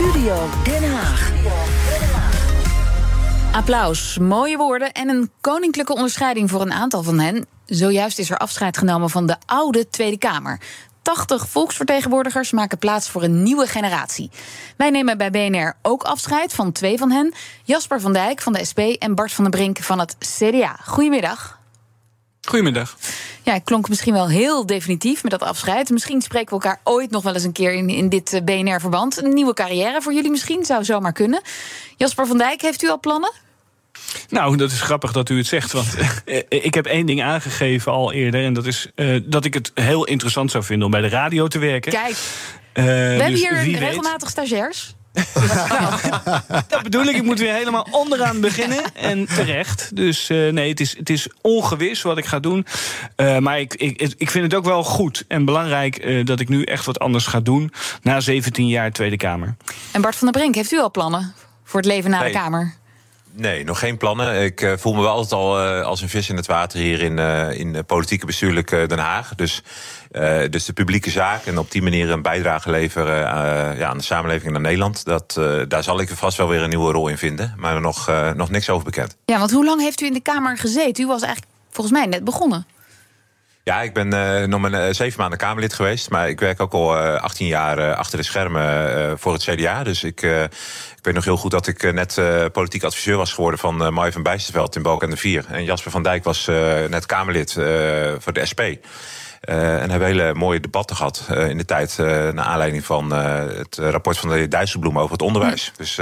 Studio 0.00 0.48
Den 0.64 0.92
Haag. 0.92 1.32
Applaus, 3.52 4.18
mooie 4.18 4.56
woorden 4.56 4.92
en 4.92 5.08
een 5.08 5.30
koninklijke 5.40 5.94
onderscheiding 5.94 6.50
voor 6.50 6.60
een 6.60 6.72
aantal 6.72 7.02
van 7.02 7.18
hen. 7.18 7.46
Zojuist 7.66 8.18
is 8.18 8.30
er 8.30 8.36
afscheid 8.36 8.78
genomen 8.78 9.10
van 9.10 9.26
de 9.26 9.36
oude 9.46 9.88
Tweede 9.88 10.18
Kamer. 10.18 10.60
80 11.02 11.48
volksvertegenwoordigers 11.48 12.50
maken 12.50 12.78
plaats 12.78 13.08
voor 13.10 13.22
een 13.22 13.42
nieuwe 13.42 13.66
generatie. 13.66 14.30
Wij 14.76 14.90
nemen 14.90 15.18
bij 15.18 15.30
BNR 15.30 15.76
ook 15.82 16.02
afscheid 16.02 16.52
van 16.52 16.72
twee 16.72 16.98
van 16.98 17.10
hen: 17.10 17.32
Jasper 17.64 18.00
van 18.00 18.12
Dijk 18.12 18.40
van 18.40 18.52
de 18.52 18.64
SP 18.70 18.78
en 18.78 19.14
Bart 19.14 19.32
van 19.32 19.44
den 19.44 19.52
Brink 19.52 19.78
van 19.78 19.98
het 19.98 20.16
CDA. 20.18 20.76
Goedemiddag. 20.84 21.59
Goedemiddag. 22.48 22.96
Ja, 23.42 23.54
ik 23.54 23.64
klonk 23.64 23.88
misschien 23.88 24.12
wel 24.12 24.28
heel 24.28 24.66
definitief 24.66 25.22
met 25.22 25.30
dat 25.30 25.42
afscheid. 25.42 25.90
Misschien 25.90 26.20
spreken 26.20 26.46
we 26.46 26.52
elkaar 26.64 26.80
ooit 26.84 27.10
nog 27.10 27.22
wel 27.22 27.34
eens 27.34 27.44
een 27.44 27.52
keer 27.52 27.72
in, 27.72 27.88
in 27.88 28.08
dit 28.08 28.32
eh, 28.32 28.42
BNR-verband. 28.42 29.22
Een 29.22 29.34
nieuwe 29.34 29.54
carrière 29.54 30.02
voor 30.02 30.12
jullie 30.12 30.30
misschien, 30.30 30.64
zou 30.64 30.84
zomaar 30.84 31.12
kunnen. 31.12 31.40
Jasper 31.96 32.26
van 32.26 32.38
Dijk, 32.38 32.60
heeft 32.60 32.82
u 32.82 32.88
al 32.88 33.00
plannen? 33.00 33.32
Nou, 34.28 34.56
dat 34.56 34.70
is 34.70 34.80
grappig 34.80 35.12
dat 35.12 35.28
u 35.28 35.36
het 35.36 35.46
zegt. 35.46 35.72
Want 35.72 35.96
eh, 36.24 36.42
ik 36.48 36.74
heb 36.74 36.86
één 36.86 37.06
ding 37.06 37.22
aangegeven 37.22 37.92
al 37.92 38.12
eerder. 38.12 38.44
En 38.44 38.52
dat 38.52 38.66
is 38.66 38.90
uh, 38.94 39.20
dat 39.24 39.44
ik 39.44 39.54
het 39.54 39.70
heel 39.74 40.04
interessant 40.04 40.50
zou 40.50 40.64
vinden 40.64 40.84
om 40.84 40.90
bij 40.92 41.00
de 41.00 41.08
radio 41.08 41.48
te 41.48 41.58
werken. 41.58 41.92
Kijk, 41.92 42.16
uh, 42.74 42.84
we 42.84 42.90
hebben 42.90 43.30
dus 43.30 43.40
hier 43.40 43.78
regelmatig 43.78 44.20
weet... 44.20 44.30
stagiairs. 44.30 44.94
Nou, 45.12 46.00
dat 46.68 46.82
bedoel 46.82 47.04
ik. 47.04 47.16
Ik 47.16 47.22
moet 47.22 47.38
weer 47.38 47.54
helemaal 47.54 47.86
onderaan 47.90 48.40
beginnen. 48.40 48.94
En 48.94 49.26
terecht. 49.26 49.96
Dus 49.96 50.30
uh, 50.30 50.52
nee, 50.52 50.68
het 50.68 50.80
is, 50.80 50.96
het 50.96 51.10
is 51.10 51.28
ongewis 51.40 52.02
wat 52.02 52.18
ik 52.18 52.24
ga 52.24 52.38
doen. 52.38 52.66
Uh, 53.16 53.38
maar 53.38 53.60
ik, 53.60 53.74
ik, 53.74 54.14
ik 54.16 54.30
vind 54.30 54.44
het 54.44 54.54
ook 54.54 54.64
wel 54.64 54.84
goed 54.84 55.24
en 55.28 55.44
belangrijk 55.44 56.04
uh, 56.04 56.24
dat 56.24 56.40
ik 56.40 56.48
nu 56.48 56.62
echt 56.62 56.84
wat 56.84 56.98
anders 56.98 57.26
ga 57.26 57.40
doen. 57.40 57.72
Na 58.02 58.20
17 58.20 58.68
jaar 58.68 58.92
Tweede 58.92 59.16
Kamer. 59.16 59.56
En 59.92 60.00
Bart 60.00 60.16
van 60.16 60.30
der 60.32 60.40
Brink, 60.40 60.54
heeft 60.54 60.72
u 60.72 60.78
al 60.78 60.90
plannen 60.90 61.34
voor 61.64 61.80
het 61.80 61.88
leven 61.88 62.10
na 62.10 62.20
nee. 62.20 62.32
de 62.32 62.38
Kamer? 62.38 62.74
Nee, 63.32 63.64
nog 63.64 63.78
geen 63.78 63.96
plannen. 63.96 64.42
Ik 64.42 64.60
uh, 64.60 64.72
voel 64.76 64.94
me 64.94 65.00
wel 65.00 65.10
altijd 65.10 65.32
al 65.32 65.64
uh, 65.64 65.82
als 65.82 66.02
een 66.02 66.08
vis 66.08 66.28
in 66.28 66.36
het 66.36 66.46
water 66.46 66.78
hier 66.78 67.00
in, 67.00 67.18
uh, 67.18 67.58
in 67.58 67.84
politieke 67.86 68.26
bestuurlijk 68.26 68.70
Den 68.70 68.98
Haag. 68.98 69.34
Dus, 69.34 69.62
dus 70.50 70.64
de 70.64 70.72
publieke 70.72 71.10
zaak 71.10 71.44
en 71.44 71.58
op 71.58 71.70
die 71.70 71.82
manier 71.82 72.10
een 72.10 72.22
bijdrage 72.22 72.70
leveren 72.70 73.18
ja, 73.76 73.88
aan 73.88 73.98
de 73.98 74.04
samenleving 74.04 74.54
in 74.54 74.62
Nederland. 74.62 75.04
Dat, 75.04 75.40
daar 75.68 75.82
zal 75.82 76.00
ik 76.00 76.08
vast 76.08 76.36
wel 76.36 76.48
weer 76.48 76.62
een 76.62 76.68
nieuwe 76.68 76.92
rol 76.92 77.08
in 77.08 77.18
vinden. 77.18 77.54
Maar 77.56 77.80
nog, 77.80 78.10
nog 78.34 78.50
niks 78.50 78.70
over 78.70 78.84
bekend. 78.84 79.16
Ja, 79.24 79.38
want 79.38 79.50
hoe 79.50 79.64
lang 79.64 79.80
heeft 79.80 80.00
u 80.00 80.06
in 80.06 80.12
de 80.12 80.20
Kamer 80.20 80.58
gezeten? 80.58 81.04
U 81.04 81.06
was 81.06 81.22
eigenlijk 81.22 81.52
volgens 81.70 81.96
mij 81.98 82.06
net 82.06 82.24
begonnen. 82.24 82.66
Ja, 83.64 83.82
ik 83.82 83.94
ben 83.94 84.14
uh, 84.14 84.48
nog 84.48 84.60
maar 84.60 84.72
uh, 84.72 84.94
zeven 84.94 85.20
maanden 85.20 85.38
Kamerlid 85.38 85.72
geweest. 85.72 86.10
Maar 86.10 86.28
ik 86.28 86.40
werk 86.40 86.60
ook 86.60 86.72
al 86.72 86.96
uh, 86.96 87.14
18 87.14 87.46
jaar 87.46 87.94
achter 87.94 88.18
de 88.18 88.24
schermen 88.24 89.18
voor 89.18 89.32
het 89.32 89.42
CDA. 89.42 89.82
Dus 89.82 90.04
ik, 90.04 90.22
ik 90.22 91.02
weet 91.02 91.14
nog 91.14 91.24
heel 91.24 91.36
goed 91.36 91.50
dat 91.50 91.66
ik 91.66 91.92
net 91.92 92.20
politiek 92.52 92.82
adviseur 92.82 93.16
was 93.16 93.32
geworden 93.32 93.60
van 93.60 93.98
uh, 93.98 94.10
van 94.10 94.22
Bijsterveld 94.22 94.76
in 94.76 94.82
Balk 94.82 95.02
en 95.02 95.10
de 95.10 95.16
Vier. 95.16 95.44
En 95.48 95.64
Jasper 95.64 95.90
van 95.90 96.02
Dijk 96.02 96.24
was 96.24 96.46
net 96.88 97.06
Kamerlid 97.06 97.52
voor 98.18 98.32
de 98.32 98.46
SP. 98.50 98.62
Uh, 99.50 99.82
en 99.82 99.90
hebben 99.90 100.08
hele 100.08 100.34
mooie 100.34 100.60
debatten 100.60 100.96
gehad 100.96 101.26
uh, 101.30 101.48
in 101.48 101.56
de 101.56 101.64
tijd. 101.64 101.96
Uh, 102.00 102.06
naar 102.06 102.44
aanleiding 102.44 102.84
van 102.84 103.10
het 103.10 103.76
rapport 103.76 104.18
van 104.18 104.28
de 104.28 104.34
heer 104.34 104.50
Dijsselbloem 104.50 104.98
over 104.98 105.12
het 105.12 105.22
onderwijs. 105.22 105.72
Dus 105.76 105.98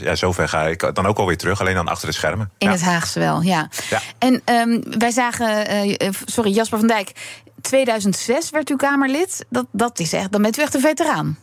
ja, 0.00 0.14
zover 0.14 0.48
ga 0.48 0.66
ik 0.66 0.94
dan 0.94 1.06
ook 1.06 1.18
alweer 1.18 1.36
terug, 1.36 1.60
alleen 1.60 1.74
dan 1.74 1.88
achter 1.88 2.08
de 2.08 2.14
schermen. 2.14 2.50
In 2.58 2.66
ja. 2.66 2.72
het 2.72 2.82
Haagse 2.82 3.18
wel, 3.18 3.42
ja. 3.42 3.68
ja. 3.90 4.00
En 4.18 4.42
um, 4.44 4.82
wij 4.98 5.10
zagen, 5.10 5.66
sorry, 6.24 6.50
Jasper 6.50 6.78
van 6.78 6.88
Dijk. 6.88 7.12
2006 7.60 8.50
werd 8.50 8.70
u 8.70 8.76
Kamerlid. 8.76 9.44
Dat, 9.50 9.66
dat 9.72 9.98
is 9.98 10.12
echt, 10.12 10.32
dan 10.32 10.42
bent 10.42 10.58
u 10.58 10.62
echt 10.62 10.74
een 10.74 10.80
veteraan. 10.80 11.38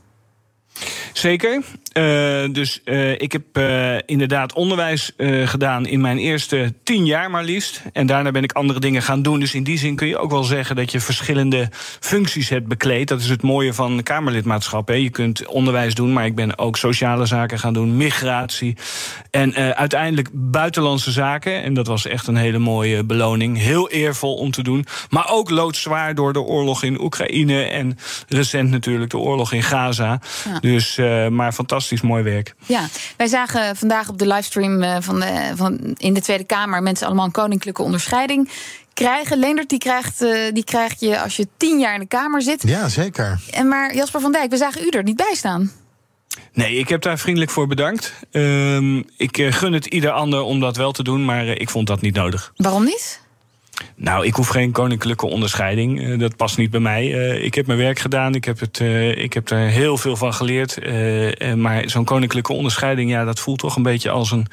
Zeker. 1.13 1.63
Uh, 1.97 2.53
dus 2.53 2.81
uh, 2.85 3.11
ik 3.11 3.31
heb 3.31 3.43
uh, 3.57 3.97
inderdaad 4.05 4.53
onderwijs 4.53 5.11
gedaan 5.45 5.85
in 5.85 6.01
mijn 6.01 6.17
eerste 6.17 6.73
tien 6.83 7.05
jaar 7.05 7.31
maar 7.31 7.43
liefst. 7.43 7.81
En 7.93 8.05
daarna 8.07 8.31
ben 8.31 8.43
ik 8.43 8.51
andere 8.51 8.79
dingen 8.79 9.01
gaan 9.01 9.21
doen. 9.21 9.39
Dus 9.39 9.53
in 9.53 9.63
die 9.63 9.77
zin 9.77 9.95
kun 9.95 10.07
je 10.07 10.17
ook 10.17 10.31
wel 10.31 10.43
zeggen 10.43 10.75
dat 10.75 10.91
je 10.91 10.99
verschillende 10.99 11.69
functies 11.99 12.49
hebt 12.49 12.67
bekleed. 12.67 13.07
Dat 13.07 13.19
is 13.19 13.29
het 13.29 13.41
mooie 13.41 13.73
van 13.73 14.03
Kamerlidmaatschap. 14.03 14.87
Hè. 14.87 14.93
Je 14.93 15.09
kunt 15.09 15.45
onderwijs 15.45 15.93
doen, 15.93 16.13
maar 16.13 16.25
ik 16.25 16.35
ben 16.35 16.57
ook 16.57 16.77
sociale 16.77 17.25
zaken 17.25 17.59
gaan 17.59 17.73
doen, 17.73 17.97
migratie. 17.97 18.77
En 19.31 19.75
uiteindelijk 19.75 20.29
buitenlandse 20.33 21.11
zaken. 21.11 21.63
En 21.63 21.73
dat 21.73 21.87
was 21.87 22.07
echt 22.07 22.27
een 22.27 22.35
hele 22.35 22.59
mooie 22.59 23.03
beloning. 23.03 23.57
Heel 23.57 23.89
eervol 23.89 24.35
om 24.35 24.51
te 24.51 24.63
doen. 24.63 24.85
Maar 25.09 25.29
ook 25.29 25.49
loodzwaar 25.49 26.15
door 26.15 26.33
de 26.33 26.41
oorlog 26.41 26.83
in 26.83 27.01
Oekraïne. 27.01 27.63
En 27.63 27.97
recent 28.27 28.69
natuurlijk 28.69 29.11
de 29.11 29.17
oorlog 29.17 29.53
in 29.53 29.63
Gaza. 29.63 30.19
Ja. 30.45 30.59
Dus, 30.59 30.95
maar 31.29 31.51
fantastisch 31.51 31.83
mooi 32.01 32.23
werk. 32.23 32.55
Ja, 32.65 32.87
wij 33.17 33.27
zagen 33.27 33.75
vandaag 33.75 34.09
op 34.09 34.17
de 34.17 34.27
livestream 34.27 34.83
uh, 34.83 34.97
van, 34.99 35.19
de, 35.19 35.51
van 35.55 35.79
in 35.97 36.13
de 36.13 36.21
Tweede 36.21 36.43
Kamer 36.43 36.83
mensen 36.83 37.05
allemaal 37.07 37.25
een 37.25 37.31
koninklijke 37.31 37.81
onderscheiding 37.81 38.49
krijgen. 38.93 39.37
Leendert, 39.37 39.69
die 39.69 39.79
krijgt, 39.79 40.21
uh, 40.21 40.37
die 40.53 40.63
krijgt 40.63 40.99
je 40.99 41.21
als 41.21 41.35
je 41.35 41.47
tien 41.57 41.79
jaar 41.79 41.93
in 41.93 41.99
de 41.99 42.07
Kamer 42.07 42.41
zit. 42.41 42.63
Ja, 42.67 42.89
zeker. 42.89 43.39
En 43.51 43.67
maar 43.67 43.95
Jasper 43.95 44.21
van 44.21 44.31
Dijk, 44.31 44.49
we 44.49 44.57
zagen 44.57 44.81
u 44.81 44.89
er 44.89 45.03
niet 45.03 45.15
bij 45.15 45.33
staan. 45.33 45.71
Nee, 46.53 46.75
ik 46.75 46.89
heb 46.89 47.01
daar 47.01 47.17
vriendelijk 47.17 47.51
voor 47.51 47.67
bedankt. 47.67 48.13
Uh, 48.31 49.03
ik 49.17 49.37
gun 49.49 49.73
het 49.73 49.85
ieder 49.85 50.11
ander 50.11 50.41
om 50.41 50.59
dat 50.59 50.77
wel 50.77 50.91
te 50.91 51.03
doen, 51.03 51.25
maar 51.25 51.47
ik 51.47 51.69
vond 51.69 51.87
dat 51.87 52.01
niet 52.01 52.15
nodig. 52.15 52.53
Waarom 52.55 52.83
niet? 52.83 53.23
Nou, 53.95 54.25
ik 54.25 54.33
hoef 54.33 54.47
geen 54.47 54.71
koninklijke 54.71 55.25
onderscheiding. 55.25 56.01
Uh, 56.01 56.19
dat 56.19 56.35
past 56.35 56.57
niet 56.57 56.69
bij 56.69 56.79
mij. 56.79 57.07
Uh, 57.07 57.43
ik 57.43 57.55
heb 57.55 57.67
mijn 57.67 57.79
werk 57.79 57.99
gedaan. 57.99 58.35
Ik 58.35 58.45
heb, 58.45 58.59
het, 58.59 58.79
uh, 58.79 59.17
ik 59.17 59.33
heb 59.33 59.49
er 59.49 59.57
heel 59.57 59.97
veel 59.97 60.15
van 60.15 60.33
geleerd. 60.33 60.79
maar 61.55 61.89
zo'n 61.89 62.05
koninklijke 62.05 62.53
onderscheiding, 62.53 63.09
ja, 63.09 63.23
dat 63.23 63.39
voelt 63.39 63.59
toch 63.59 63.75
een 63.75 63.83
beetje 63.83 64.09
als 64.09 64.31
een 64.31 64.47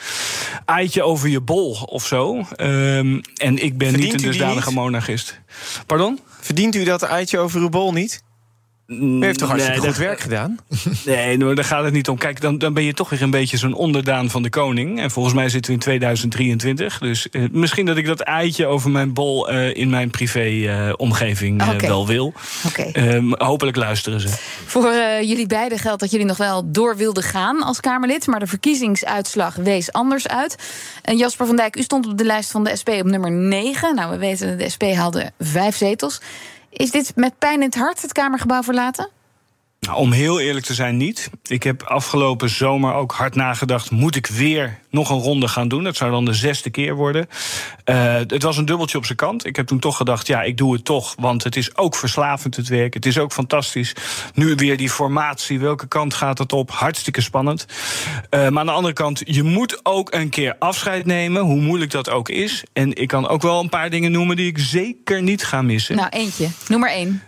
eitje 0.64 1.02
over 1.02 1.28
je 1.28 1.40
bol 1.40 1.72
of 1.72 2.06
zo. 2.06 2.46
Ehm, 2.56 3.20
en 3.36 3.62
ik 3.62 3.78
ben 3.78 3.88
Verdient 3.88 4.12
niet 4.12 4.22
een 4.22 4.30
dusdanige 4.30 4.72
monarchist. 4.72 5.40
Pardon? 5.86 6.18
Verdient 6.40 6.74
u 6.74 6.84
dat 6.84 7.02
eitje 7.02 7.38
over 7.38 7.60
uw 7.60 7.68
bol 7.68 7.92
niet? 7.92 8.22
U 9.00 9.24
heeft 9.24 9.38
toch 9.38 9.48
hartstikke 9.48 9.80
nee, 9.80 9.88
goed 9.88 9.98
werk 9.98 10.20
gedaan? 10.20 10.56
Nee, 11.04 11.36
nou, 11.36 11.54
daar 11.54 11.64
gaat 11.64 11.84
het 11.84 11.92
niet 11.92 12.08
om. 12.08 12.18
Kijk, 12.18 12.40
dan, 12.40 12.58
dan 12.58 12.74
ben 12.74 12.84
je 12.84 12.94
toch 12.94 13.10
weer 13.10 13.22
een 13.22 13.30
beetje 13.30 13.56
zo'n 13.56 13.74
onderdaan 13.74 14.30
van 14.30 14.42
de 14.42 14.48
koning. 14.48 15.00
En 15.00 15.10
volgens 15.10 15.34
mij 15.34 15.48
zitten 15.48 15.70
we 15.70 15.76
in 15.76 15.82
2023. 15.82 16.98
Dus 16.98 17.30
eh, 17.30 17.42
misschien 17.50 17.86
dat 17.86 17.96
ik 17.96 18.06
dat 18.06 18.20
eitje 18.20 18.66
over 18.66 18.90
mijn 18.90 19.12
bol 19.12 19.50
eh, 19.50 19.76
in 19.76 19.90
mijn 19.90 20.10
privé-omgeving 20.10 21.60
eh, 21.60 21.68
okay. 21.68 21.88
wel 21.88 22.06
wil. 22.06 22.32
Okay. 22.66 23.22
hopelijk 23.38 23.76
luisteren 23.76 24.20
ze. 24.20 24.28
Voor 24.66 24.92
jullie 25.20 25.46
beiden 25.46 25.78
geldt 25.78 26.00
dat 26.00 26.10
jullie 26.10 26.26
nog 26.26 26.36
wel 26.36 26.70
door 26.70 26.96
wilden 26.96 27.22
gaan 27.22 27.62
als 27.62 27.80
Kamerlid. 27.80 28.26
Maar 28.26 28.40
de 28.40 28.46
verkiezingsuitslag 28.46 29.54
wees 29.54 29.92
anders 29.92 30.28
uit. 30.28 30.56
Jasper 31.02 31.46
van 31.46 31.56
Dijk, 31.56 31.76
u 31.76 31.82
stond 31.82 32.06
op 32.06 32.18
de 32.18 32.24
lijst 32.24 32.50
van 32.50 32.64
de 32.64 32.76
SP 32.80 32.88
op 32.88 33.06
nummer 33.06 33.30
9. 33.30 33.94
Nou, 33.94 34.10
we 34.10 34.18
weten, 34.18 34.58
de 34.58 34.68
SP 34.74 34.82
haalde 34.82 35.32
vijf 35.38 35.76
zetels. 35.76 36.20
Is 36.72 36.90
dit 36.90 37.16
met 37.16 37.38
pijn 37.38 37.54
in 37.54 37.66
het 37.66 37.74
hart 37.74 38.02
het 38.02 38.12
Kamergebouw 38.12 38.62
verlaten? 38.62 39.08
Nou, 39.86 39.98
om 39.98 40.12
heel 40.12 40.40
eerlijk 40.40 40.66
te 40.66 40.74
zijn, 40.74 40.96
niet. 40.96 41.30
Ik 41.42 41.62
heb 41.62 41.82
afgelopen 41.82 42.48
zomer 42.50 42.94
ook 42.94 43.12
hard 43.12 43.34
nagedacht: 43.34 43.90
moet 43.90 44.16
ik 44.16 44.26
weer 44.26 44.78
nog 44.90 45.10
een 45.10 45.18
ronde 45.18 45.48
gaan 45.48 45.68
doen? 45.68 45.84
Dat 45.84 45.96
zou 45.96 46.10
dan 46.10 46.24
de 46.24 46.32
zesde 46.32 46.70
keer 46.70 46.94
worden. 46.94 47.28
Uh, 47.84 48.14
het 48.14 48.42
was 48.42 48.56
een 48.56 48.64
dubbeltje 48.64 48.98
op 48.98 49.04
zijn 49.04 49.18
kant. 49.18 49.46
Ik 49.46 49.56
heb 49.56 49.66
toen 49.66 49.78
toch 49.78 49.96
gedacht: 49.96 50.26
ja, 50.26 50.42
ik 50.42 50.56
doe 50.56 50.72
het 50.72 50.84
toch. 50.84 51.14
Want 51.18 51.44
het 51.44 51.56
is 51.56 51.76
ook 51.76 51.94
verslavend, 51.94 52.56
het 52.56 52.68
werk. 52.68 52.94
Het 52.94 53.06
is 53.06 53.18
ook 53.18 53.32
fantastisch. 53.32 53.94
Nu 54.34 54.54
weer 54.54 54.76
die 54.76 54.90
formatie. 54.90 55.60
Welke 55.60 55.88
kant 55.88 56.14
gaat 56.14 56.38
het 56.38 56.52
op? 56.52 56.70
Hartstikke 56.70 57.20
spannend. 57.20 57.66
Uh, 58.30 58.48
maar 58.48 58.60
aan 58.60 58.66
de 58.66 58.72
andere 58.72 58.94
kant, 58.94 59.22
je 59.24 59.42
moet 59.42 59.80
ook 59.82 60.12
een 60.12 60.28
keer 60.28 60.56
afscheid 60.58 61.06
nemen, 61.06 61.42
hoe 61.42 61.60
moeilijk 61.60 61.90
dat 61.90 62.10
ook 62.10 62.28
is. 62.28 62.64
En 62.72 62.94
ik 62.94 63.08
kan 63.08 63.28
ook 63.28 63.42
wel 63.42 63.60
een 63.60 63.68
paar 63.68 63.90
dingen 63.90 64.12
noemen 64.12 64.36
die 64.36 64.46
ik 64.46 64.58
zeker 64.58 65.22
niet 65.22 65.44
ga 65.44 65.62
missen. 65.62 65.96
Nou, 65.96 66.08
eentje. 66.08 66.48
Noem 66.68 66.80
maar 66.80 66.90
één. 66.90 67.22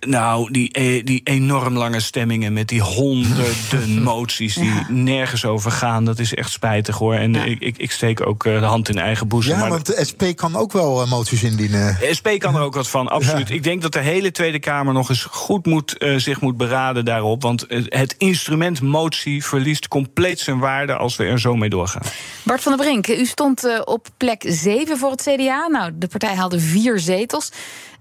Nou, 0.00 0.50
die, 0.50 1.04
die 1.04 1.20
enorm 1.24 1.76
lange 1.76 2.00
stemmingen 2.00 2.52
met 2.52 2.68
die 2.68 2.80
honderden 2.80 4.02
moties 4.12 4.54
die 4.54 4.64
ja. 4.64 4.86
nergens 4.88 5.44
over 5.44 5.70
gaan, 5.70 6.04
dat 6.04 6.18
is 6.18 6.34
echt 6.34 6.50
spijtig 6.50 6.96
hoor. 6.98 7.14
En 7.14 7.32
ja. 7.32 7.44
ik, 7.44 7.60
ik, 7.60 7.78
ik, 7.78 7.90
steek 7.90 8.26
ook 8.26 8.42
de 8.42 8.50
hand 8.50 8.88
in 8.88 8.98
eigen 8.98 9.28
boezem. 9.28 9.52
Ja, 9.54 9.60
maar 9.60 9.70
want 9.70 9.86
de 9.86 10.04
SP 10.08 10.22
kan 10.34 10.56
ook 10.56 10.72
wel 10.72 11.06
moties 11.06 11.42
indienen. 11.42 11.96
De 12.00 12.14
SP 12.18 12.28
kan 12.38 12.54
er 12.54 12.60
ook 12.60 12.74
wat 12.74 12.88
van, 12.88 13.08
absoluut. 13.08 13.48
Ja. 13.48 13.54
Ik 13.54 13.62
denk 13.62 13.82
dat 13.82 13.92
de 13.92 14.00
hele 14.00 14.30
Tweede 14.30 14.58
Kamer 14.58 14.92
nog 14.92 15.08
eens 15.08 15.22
goed 15.22 15.66
moet, 15.66 15.94
uh, 15.98 16.18
zich 16.18 16.40
moet 16.40 16.56
beraden 16.56 17.04
daarop. 17.04 17.42
Want 17.42 17.64
het 17.68 18.14
instrument 18.18 18.80
motie 18.80 19.44
verliest 19.44 19.88
compleet 19.88 20.40
zijn 20.40 20.58
waarde 20.58 20.96
als 20.96 21.16
we 21.16 21.24
er 21.24 21.40
zo 21.40 21.54
mee 21.54 21.68
doorgaan. 21.68 22.02
Bart 22.42 22.62
van 22.62 22.76
der 22.76 22.86
Brink, 22.86 23.08
u 23.08 23.26
stond 23.26 23.64
uh, 23.64 23.80
op 23.84 24.08
plek 24.16 24.44
7 24.46 24.98
voor 24.98 25.10
het 25.10 25.22
CDA. 25.22 25.66
Nou, 25.66 25.90
de 25.94 26.06
partij 26.06 26.34
haalde 26.34 26.60
vier 26.60 26.98
zetels. 26.98 27.52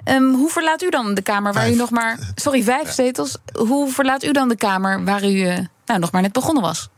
Um, 0.10 0.34
hoe 0.34 0.50
verlaat 0.50 0.82
u 0.82 0.90
dan 0.90 1.14
de 1.14 1.22
Kamer 1.22 1.54
waar 1.54 1.64
vijf. 1.64 1.76
u 1.76 1.78
nog 1.78 1.85
maar. 1.90 2.20
Sorry, 2.36 2.64
vijf 2.64 2.92
zetels. 2.92 3.38
Hoe 3.54 3.92
verlaat 3.92 4.24
u 4.24 4.32
dan 4.32 4.50
de 4.50 4.56
Kamer 4.56 5.04
waar 5.04 5.24
u 5.24 5.34
uh, 5.34 5.58
nou, 5.86 6.00
nog 6.00 6.12
maar 6.12 6.22
net 6.22 6.32
begonnen 6.32 6.64
was? 6.64 6.90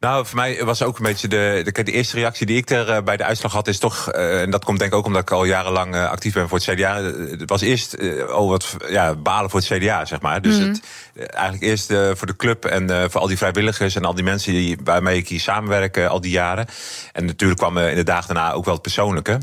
Nou, 0.00 0.26
voor 0.26 0.36
mij 0.36 0.64
was 0.64 0.82
ook 0.82 0.96
een 0.96 1.04
beetje 1.04 1.28
de, 1.28 1.70
de, 1.72 1.82
de 1.82 1.92
eerste 1.92 2.16
reactie 2.16 2.46
die 2.46 2.56
ik 2.56 2.70
er 2.70 2.88
uh, 2.88 3.02
bij 3.02 3.16
de 3.16 3.24
uitslag 3.24 3.52
had, 3.52 3.68
is 3.68 3.78
toch, 3.78 4.14
uh, 4.14 4.40
en 4.40 4.50
dat 4.50 4.64
komt 4.64 4.78
denk 4.78 4.92
ik 4.92 4.98
ook 4.98 5.06
omdat 5.06 5.22
ik 5.22 5.30
al 5.30 5.44
jarenlang 5.44 5.94
uh, 5.94 6.10
actief 6.10 6.32
ben 6.32 6.48
voor 6.48 6.58
het 6.58 6.66
CDA. 6.66 7.02
Het 7.02 7.50
was 7.50 7.60
eerst 7.60 7.96
oh 8.32 8.48
wat 8.48 8.76
ja, 8.88 9.14
balen 9.14 9.50
voor 9.50 9.60
het 9.60 9.68
CDA, 9.68 10.04
zeg 10.04 10.20
maar. 10.20 10.42
Dus 10.42 10.58
mm. 10.58 10.68
het, 10.68 10.80
eigenlijk 11.14 11.62
eerst 11.62 11.86
voor 11.86 12.26
de 12.26 12.36
club 12.36 12.64
en 12.64 13.10
voor 13.10 13.20
al 13.20 13.26
die 13.26 13.36
vrijwilligers 13.36 13.94
en 13.94 14.04
al 14.04 14.14
die 14.14 14.24
mensen 14.24 14.52
die, 14.52 14.78
waarmee 14.84 15.16
ik 15.16 15.28
hier 15.28 15.40
samenwerk 15.40 15.98
al 15.98 16.20
die 16.20 16.30
jaren. 16.30 16.66
En 17.12 17.24
natuurlijk 17.24 17.60
kwam 17.60 17.78
in 17.78 17.96
de 17.96 18.02
dagen 18.02 18.34
daarna 18.34 18.52
ook 18.52 18.64
wel 18.64 18.74
het 18.74 18.82
persoonlijke. 18.82 19.38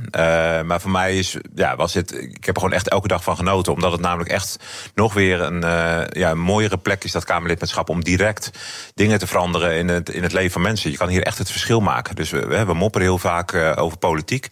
maar 0.66 0.82
voor 0.82 0.92
mij 0.92 1.18
is, 1.18 1.38
ja, 1.56 1.76
was 1.76 1.94
het, 1.94 2.14
ik 2.14 2.46
heb 2.46 2.56
er 2.56 2.62
gewoon 2.62 2.76
echt 2.76 2.90
elke 2.90 3.08
dag 3.08 3.24
van 3.24 3.36
genoten, 3.36 3.74
omdat 3.74 3.92
het 3.92 4.02
namelijk 4.02 4.30
echt 4.30 4.60
nog 4.96 5.14
weer 5.14 5.42
een, 5.42 5.62
ja, 6.10 6.32
een 6.32 6.40
mooiere 6.40 6.78
plek 6.78 7.04
is, 7.04 7.12
dat 7.12 7.24
Kamerlidmaatschap, 7.24 7.90
om 7.90 8.04
direct 8.04 8.52
dingen 8.94 9.20
te 9.20 9.28
veranderen 9.28 9.78
in 9.78 9.88
het, 9.88 10.10
in 10.10 10.24
het 10.24 10.34
leven 10.34 10.47
van 10.52 10.62
mensen. 10.62 10.92
Je 10.92 10.98
kan 10.98 11.08
hier 11.08 11.24
echt 11.24 11.38
het 11.38 11.52
verschil 11.52 11.80
maken. 11.80 12.16
Dus 12.16 12.30
we, 12.30 12.66
we 12.66 12.74
mopperen 12.74 13.08
heel 13.08 13.18
vaak 13.18 13.52
uh, 13.52 13.72
over 13.76 13.98
politiek. 13.98 14.48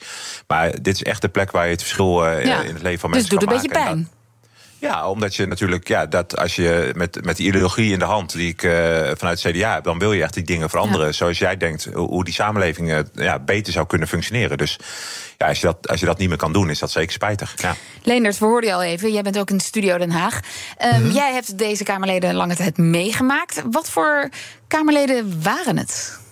Maar 0.48 0.82
dit 0.82 0.96
is 0.96 1.04
echt 1.04 1.22
de 1.22 1.30
plek 1.30 1.52
waar 1.52 1.66
je 1.66 1.72
het 1.72 1.82
verschil 1.82 2.26
uh, 2.26 2.46
ja. 2.46 2.62
in 2.62 2.74
het 2.74 2.82
leven 2.82 3.00
van 3.00 3.12
dus 3.12 3.20
mensen 3.20 3.38
kan 3.38 3.48
maken. 3.48 3.64
Dus 3.64 3.72
doet 3.72 3.76
een 3.76 3.84
beetje 3.84 4.06
pijn. 4.08 4.10
Ja, 4.86 5.10
omdat 5.10 5.36
je 5.36 5.46
natuurlijk, 5.46 5.88
ja, 5.88 6.06
dat 6.06 6.38
als 6.38 6.56
je 6.56 6.92
met, 6.96 7.26
met 7.26 7.38
die 7.38 7.48
ideologie 7.48 7.92
in 7.92 8.00
de 8.00 8.06
hand 8.06 8.32
die 8.32 8.50
ik 8.50 8.64
uh, 8.64 8.72
vanuit 9.16 9.44
het 9.44 9.56
CDA 9.56 9.74
heb, 9.74 9.84
dan 9.84 10.00
wil 10.00 10.14
je 10.14 10.24
echt 10.24 10.34
die 10.34 10.44
dingen 10.44 10.70
veranderen. 10.70 11.06
Ja. 11.06 11.12
Zoals 11.12 11.38
jij 11.38 11.58
denkt, 11.58 11.90
hoe 11.94 12.24
die 12.24 12.34
samenleving 12.34 12.92
uh, 12.92 13.00
ja, 13.14 13.40
beter 13.40 13.74
zou 13.74 13.88
kunnen 13.88 14.08
functioneren. 14.08 14.58
Dus 14.58 14.80
ja, 15.38 15.48
als 15.48 15.60
je, 15.60 15.66
dat, 15.66 15.88
als 15.88 16.00
je 16.00 16.06
dat 16.06 16.18
niet 16.18 16.30
meer 16.30 16.38
kan 16.38 16.54
doen, 16.54 16.70
is 16.70 16.80
dat 16.80 16.92
zeker 16.92 17.12
spijtig. 17.12 17.54
Ja. 17.62 17.76
Leendert, 18.04 18.38
we 18.38 18.46
hoorden 18.46 18.70
je 18.70 18.76
al 18.76 18.84
even. 18.84 19.12
Jij 19.12 19.22
bent 19.22 19.40
ook 19.40 19.50
in 19.50 19.58
de 19.58 19.64
studio 19.64 19.98
Den 19.98 20.12
Haag. 20.12 20.40
Um, 20.84 20.90
mm 20.90 21.04
-hmm. 21.04 21.12
Jij 21.12 21.34
hebt 21.34 21.58
deze 21.58 21.84
Kamerleden 21.84 22.34
lange 22.34 22.56
tijd 22.56 22.78
meegemaakt. 22.78 23.64
Wat 23.72 23.90
voor 23.90 24.30
Kamerleden 24.68 25.44
waren 25.44 25.78
het? 25.78 26.24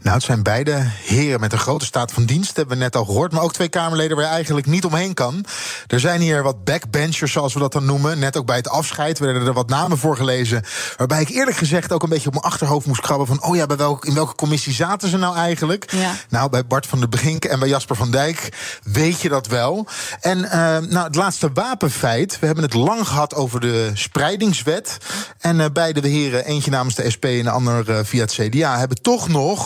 Nou, 0.00 0.16
het 0.16 0.24
zijn 0.24 0.42
beide 0.42 0.90
heren 1.04 1.40
met 1.40 1.52
een 1.52 1.58
grote 1.58 1.84
staat 1.84 2.12
van 2.12 2.24
dienst, 2.24 2.56
hebben 2.56 2.76
we 2.76 2.82
net 2.82 2.96
al 2.96 3.04
gehoord. 3.04 3.32
Maar 3.32 3.42
ook 3.42 3.52
twee 3.52 3.68
Kamerleden 3.68 4.16
waar 4.16 4.26
je 4.26 4.32
eigenlijk 4.32 4.66
niet 4.66 4.84
omheen 4.84 5.14
kan. 5.14 5.44
Er 5.86 6.00
zijn 6.00 6.20
hier 6.20 6.42
wat 6.42 6.64
backbenchers, 6.64 7.32
zoals 7.32 7.54
we 7.54 7.60
dat 7.60 7.72
dan 7.72 7.84
noemen. 7.84 8.18
Net 8.18 8.36
ook 8.36 8.46
bij 8.46 8.56
het 8.56 8.68
afscheid 8.68 9.18
werden 9.18 9.46
er 9.46 9.52
wat 9.52 9.68
namen 9.68 9.98
voor 9.98 10.16
gelezen. 10.16 10.64
Waarbij 10.96 11.20
ik 11.20 11.28
eerlijk 11.28 11.56
gezegd 11.56 11.92
ook 11.92 12.02
een 12.02 12.08
beetje 12.08 12.26
op 12.26 12.32
mijn 12.32 12.44
achterhoofd 12.44 12.86
moest 12.86 13.00
krabben. 13.00 13.26
van: 13.26 13.42
oh 13.42 13.56
ja, 13.56 13.66
bij 13.66 13.76
welk, 13.76 14.04
in 14.04 14.14
welke 14.14 14.34
commissie 14.34 14.72
zaten 14.72 15.08
ze 15.08 15.16
nou 15.16 15.36
eigenlijk? 15.36 15.90
Ja. 15.90 16.14
Nou, 16.28 16.50
bij 16.50 16.66
Bart 16.66 16.86
van 16.86 16.98
der 16.98 17.08
Brink 17.08 17.44
en 17.44 17.58
bij 17.58 17.68
Jasper 17.68 17.96
van 17.96 18.10
Dijk 18.10 18.48
weet 18.82 19.20
je 19.20 19.28
dat 19.28 19.46
wel. 19.46 19.86
En 20.20 20.38
uh, 20.38 20.50
nou, 20.78 21.06
het 21.06 21.14
laatste 21.14 21.50
wapenfeit. 21.54 22.38
We 22.38 22.46
hebben 22.46 22.64
het 22.64 22.74
lang 22.74 23.06
gehad 23.08 23.34
over 23.34 23.60
de 23.60 23.90
spreidingswet. 23.94 24.96
En 25.38 25.58
uh, 25.58 25.66
beide 25.72 26.00
de 26.00 26.08
heren, 26.08 26.44
eentje 26.44 26.70
namens 26.70 26.94
de 26.94 27.10
SP 27.14 27.24
en 27.24 27.42
de 27.42 27.50
ander 27.50 27.88
uh, 27.88 27.98
via 28.02 28.20
het 28.20 28.32
CDA, 28.32 28.78
hebben 28.78 29.02
toch 29.02 29.28
nog 29.28 29.61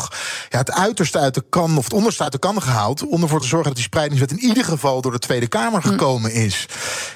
ja, 0.49 0.59
het 0.59 0.73
uiterste 0.73 1.19
uit 1.19 1.35
de 1.35 1.45
kan, 1.49 1.77
of 1.79 1.85
het 1.85 1.93
onderste 1.93 2.23
uit 2.23 2.33
de 2.33 2.39
kan 2.39 2.63
gehaald. 2.63 3.07
om 3.07 3.23
ervoor 3.23 3.41
te 3.41 3.47
zorgen 3.47 3.69
dat 3.69 3.77
die 3.77 3.85
spreidingswet 3.85 4.31
in 4.31 4.39
ieder 4.39 4.65
geval 4.65 5.01
door 5.01 5.13
de 5.13 5.19
Tweede 5.19 5.47
Kamer 5.47 5.83
gekomen 5.83 6.33
is. 6.33 6.67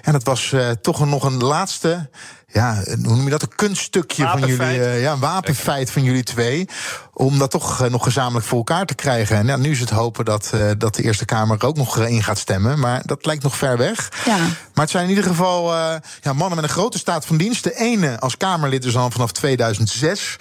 En 0.02 0.14
het 0.14 0.24
was 0.24 0.52
uh, 0.52 0.70
toch 0.70 1.06
nog 1.06 1.24
een 1.24 1.38
laatste 1.44 2.08
ja, 2.52 2.82
hoe 2.84 2.96
noem 2.96 3.24
je 3.24 3.30
dat? 3.30 3.42
Een 3.42 3.54
kunststukje 3.54 4.28
van 4.28 4.40
jullie. 4.40 4.78
Uh, 4.78 5.02
ja, 5.02 5.12
een 5.12 5.18
wapenfeit 5.18 5.90
van 5.90 6.02
jullie 6.02 6.22
twee. 6.22 6.68
Om 7.12 7.38
dat 7.38 7.50
toch 7.50 7.82
uh, 7.82 7.90
nog 7.90 8.02
gezamenlijk 8.02 8.46
voor 8.46 8.58
elkaar 8.58 8.86
te 8.86 8.94
krijgen. 8.94 9.36
En 9.36 9.46
ja, 9.46 9.56
nu 9.56 9.70
is 9.70 9.80
het 9.80 9.90
hopen 9.90 10.24
dat, 10.24 10.50
uh, 10.54 10.70
dat 10.78 10.94
de 10.94 11.02
Eerste 11.02 11.24
Kamer 11.24 11.56
er 11.58 11.66
ook 11.66 11.76
nog 11.76 11.98
in 11.98 12.22
gaat 12.22 12.38
stemmen. 12.38 12.78
Maar 12.78 13.02
dat 13.04 13.26
lijkt 13.26 13.42
nog 13.42 13.56
ver 13.56 13.76
weg. 13.76 14.08
Ja. 14.24 14.36
Maar 14.36 14.84
het 14.84 14.90
zijn 14.90 15.04
in 15.04 15.10
ieder 15.10 15.24
geval 15.24 15.74
ja, 16.20 16.32
mannen 16.32 16.54
met 16.54 16.64
een 16.64 16.68
grote 16.68 16.98
staat 16.98 17.26
van 17.26 17.36
dienst. 17.36 17.64
De 17.64 17.76
ene 17.76 18.20
als 18.20 18.36
Kamerlid 18.36 18.82
dus 18.82 18.96
al 18.96 19.10
vanaf 19.10 19.32
2006. 19.32 20.36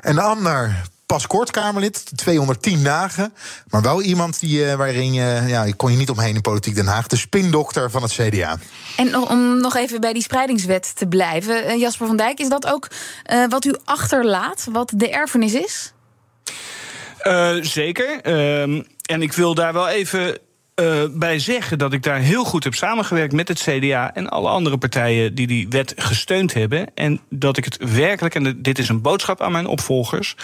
En 0.00 0.14
de 0.14 0.22
ander 0.22 0.82
pas 1.14 1.26
kort 1.26 1.50
Kamerlid, 1.50 2.16
210 2.16 2.84
dagen. 2.84 3.34
Maar 3.70 3.82
wel 3.82 4.02
iemand 4.02 4.40
die, 4.40 4.58
uh, 4.58 4.74
waarin 4.74 5.12
je, 5.12 5.42
ja, 5.46 5.66
kon 5.76 5.90
je 5.90 5.96
niet 5.96 6.10
omheen 6.10 6.34
in 6.34 6.40
Politiek 6.40 6.74
Den 6.74 6.86
Haag. 6.86 7.06
De 7.06 7.16
spindokter 7.16 7.90
van 7.90 8.02
het 8.02 8.12
CDA. 8.12 8.58
En 8.96 9.16
om 9.16 9.60
nog 9.60 9.76
even 9.76 10.00
bij 10.00 10.12
die 10.12 10.22
spreidingswet 10.22 10.96
te 10.96 11.06
blijven. 11.06 11.64
Uh, 11.64 11.80
Jasper 11.80 12.06
van 12.06 12.16
Dijk, 12.16 12.38
is 12.38 12.48
dat 12.48 12.66
ook 12.66 12.88
uh, 13.32 13.44
wat 13.48 13.64
u 13.64 13.74
achterlaat, 13.84 14.66
wat 14.70 14.92
de 14.94 15.10
erfenis 15.10 15.54
is? 15.54 15.92
zeker. 17.60 18.20
Ehm, 18.20 18.82
en 19.06 19.22
ik 19.22 19.32
wil 19.32 19.54
daar 19.54 19.72
wel 19.72 19.88
even 19.88 20.38
uh, 20.80 21.02
bij 21.10 21.38
zeggen 21.38 21.78
dat 21.78 21.92
ik 21.92 22.02
daar 22.02 22.18
heel 22.18 22.44
goed 22.44 22.64
heb 22.64 22.74
samengewerkt 22.74 23.32
met 23.32 23.48
het 23.48 23.60
CDA 23.60 24.14
en 24.14 24.28
alle 24.28 24.48
andere 24.48 24.78
partijen 24.78 25.34
die 25.34 25.46
die 25.46 25.68
wet 25.68 25.94
gesteund 25.96 26.54
hebben. 26.54 26.86
En 26.94 27.20
dat 27.28 27.56
ik 27.56 27.64
het 27.64 27.92
werkelijk, 27.92 28.34
en 28.34 28.62
dit 28.62 28.78
is 28.78 28.88
een 28.88 29.00
boodschap 29.00 29.40
aan 29.40 29.52
mijn 29.52 29.66
opvolgers 29.66 30.36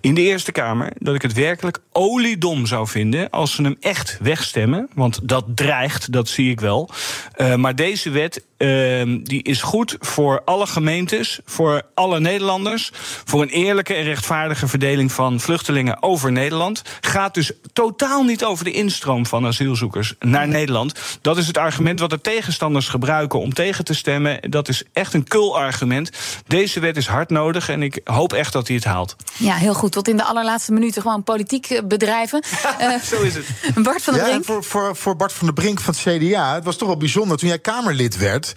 in 0.00 0.14
de 0.14 0.20
Eerste 0.20 0.52
Kamer, 0.52 0.92
dat 0.98 1.14
ik 1.14 1.22
het 1.22 1.32
werkelijk 1.32 1.78
oliedom 1.92 2.66
zou 2.66 2.88
vinden 2.88 3.30
als 3.30 3.54
ze 3.54 3.62
hem 3.62 3.76
echt 3.80 4.18
wegstemmen. 4.20 4.88
Want 4.94 5.20
dat 5.22 5.44
dreigt, 5.54 6.12
dat 6.12 6.28
zie 6.28 6.50
ik 6.50 6.60
wel. 6.60 6.90
Uh, 7.36 7.54
maar 7.54 7.74
deze 7.74 8.10
wet 8.10 8.42
uh, 8.58 9.18
die 9.22 9.42
is 9.42 9.62
goed 9.62 9.96
voor 10.00 10.42
alle 10.44 10.66
gemeentes, 10.66 11.40
voor 11.44 11.82
alle 11.94 12.20
Nederlanders, 12.20 12.90
voor 13.24 13.42
een 13.42 13.48
eerlijke 13.48 13.94
en 13.94 14.02
rechtvaardige 14.02 14.68
verdeling 14.68 15.12
van 15.12 15.40
vluchtelingen 15.40 16.02
over 16.02 16.32
Nederland. 16.32 16.82
Gaat 17.00 17.34
dus 17.34 17.52
totaal 17.72 18.22
niet 18.22 18.44
over 18.44 18.64
de 18.64 18.72
instroom 18.72 19.26
van 19.26 19.44
asielzoekers 19.74 20.14
naar 20.18 20.48
Nederland. 20.48 20.94
Dat 21.20 21.36
is 21.36 21.46
het 21.46 21.58
argument 21.58 22.00
wat 22.00 22.10
de 22.10 22.20
tegenstanders 22.20 22.88
gebruiken 22.88 23.40
om 23.40 23.54
tegen 23.54 23.84
te 23.84 23.94
stemmen. 23.94 24.50
Dat 24.50 24.68
is 24.68 24.82
echt 24.92 25.14
een 25.14 25.24
kul 25.24 25.58
argument. 25.58 26.10
Deze 26.46 26.80
wet 26.80 26.96
is 26.96 27.06
hard 27.06 27.30
nodig 27.30 27.68
en 27.68 27.82
ik 27.82 28.00
hoop 28.04 28.32
echt 28.32 28.52
dat 28.52 28.66
hij 28.66 28.76
het 28.76 28.84
haalt. 28.84 29.16
Ja, 29.36 29.54
heel 29.54 29.74
goed. 29.74 29.92
Tot 29.92 30.08
in 30.08 30.16
de 30.16 30.24
allerlaatste 30.24 30.72
minuten 30.72 31.02
gewoon 31.02 31.22
politiek 31.22 31.80
bedrijven. 31.84 32.42
uh, 32.80 33.00
Zo 33.10 33.22
is 33.22 33.34
het. 33.34 33.46
Bart 33.82 34.02
van 34.02 34.14
der 34.14 34.22
Brink. 34.22 34.46
Ja, 34.46 34.52
voor, 34.52 34.64
voor, 34.64 34.96
voor 34.96 35.16
Bart 35.16 35.32
van 35.32 35.46
der 35.46 35.54
Brink 35.54 35.80
van 35.80 35.94
het 35.94 36.02
CDA. 36.02 36.54
Het 36.54 36.64
was 36.64 36.76
toch 36.76 36.88
wel 36.88 36.96
bijzonder 36.96 37.38
toen 37.38 37.48
jij 37.48 37.58
Kamerlid 37.58 38.16
werd. 38.16 38.52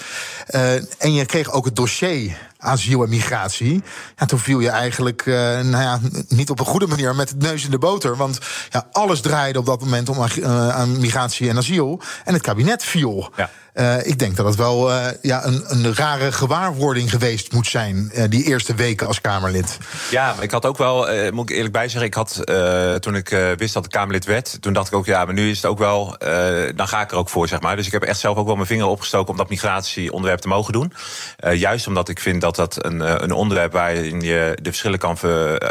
Uh, 0.50 0.74
en 0.76 1.14
je 1.14 1.26
kreeg 1.26 1.52
ook 1.52 1.66
het 1.66 1.76
dossier 1.76 2.38
asiel 2.58 3.04
en 3.04 3.10
migratie. 3.10 3.84
Ja, 4.16 4.26
toen 4.26 4.40
viel 4.40 4.60
je 4.60 4.70
eigenlijk 4.70 5.26
uh, 5.26 5.36
nou 5.60 5.84
ja, 5.84 6.00
niet 6.28 6.50
op 6.50 6.60
een 6.60 6.66
goede 6.66 6.88
manier 6.88 7.16
met 7.16 7.30
het 7.30 7.42
neus 7.42 7.66
in 7.66 7.72
de 7.72 7.78
boter. 7.78 8.18
Want 8.18 8.40
ja, 8.70 8.88
alles 8.92 9.22
draaide 9.22 9.60
op 9.60 9.66
dat 9.66 9.80
moment 9.80 10.10
om 10.10 10.18
aan 10.42 11.00
migratie 11.00 11.50
en 11.50 11.58
asiel. 11.58 12.02
En 12.24 12.34
het 12.34 12.42
kabinet 12.42 12.84
viel. 12.84 13.32
Ja. 13.36 13.50
Uh, 13.80 14.06
ik 14.06 14.20
denk 14.20 14.36
dat 14.36 14.46
het 14.46 14.56
wel 14.56 14.92
uh, 14.92 15.06
ja, 15.22 15.46
een, 15.46 15.64
een 15.68 15.96
rare 15.96 16.32
gewaarwording 16.32 17.10
geweest 17.10 17.52
moet 17.52 17.68
zijn, 17.68 18.12
uh, 18.16 18.24
die 18.30 18.44
eerste 18.44 18.76
weken 18.76 19.08
als 19.08 19.22
Kamerlid. 19.22 19.78
Ja, 20.10 20.36
ik 20.40 20.52
had 20.52 20.66
ook 20.66 20.78
wel, 20.78 21.32
moet 21.32 21.50
ik 21.50 21.56
eerlijk 21.56 21.74
bij 21.74 21.90
zeggen, 21.90 22.08
ik 22.08 22.14
had 22.14 22.42
toen 23.02 23.16
ik 23.16 23.30
wist 23.58 23.74
dat 23.74 23.86
ik 23.86 23.92
Kamerlid 23.92 24.26
werd, 24.26 24.58
toen 24.62 24.74
dacht 24.74 24.88
ik 24.88 24.94
ook, 24.94 25.06
ja, 25.06 25.26
maar 25.26 25.34
nu 25.34 25.50
is 25.50 25.56
het 25.56 25.66
ook 25.66 25.78
wel, 25.78 26.16
dan 26.76 26.88
ga 26.88 27.02
ik 27.02 27.12
er 27.12 27.18
ook 27.18 27.30
voor, 27.30 27.48
zeg 27.48 27.62
maar. 27.62 27.76
Dus 27.76 27.86
ik 27.86 27.92
heb 27.92 28.04
echt 28.04 28.20
zelf 28.20 28.38
ook 28.38 28.46
wel 28.46 28.56
mijn 28.56 28.68
vinger 28.68 28.86
opgestoken 28.86 29.32
om 29.32 29.38
dat 29.38 29.50
migratieonderwerp 29.50 30.40
te 30.40 30.48
mogen 30.48 30.74
doen. 30.74 30.94
juist 31.54 31.88
omdat 31.88 32.10
ik 32.10 32.20
vind 32.20 32.42
dat 32.42 32.56
dat 32.56 32.86
een, 32.86 33.24
een 33.24 33.32
onderwerp 33.32 33.72
waarin 33.72 34.22
je 34.22 34.58
de 34.62 34.70
verschillen 34.70 35.00
kan 35.00 35.18